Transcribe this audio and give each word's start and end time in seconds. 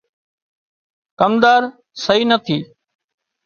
ڪمۮار 1.19 1.63
سئي 2.03 2.21
نٿي 2.29 2.57